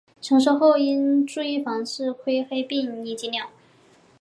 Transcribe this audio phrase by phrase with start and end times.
[0.19, 3.51] 成熟后应注意防治灰霉病以及鸟。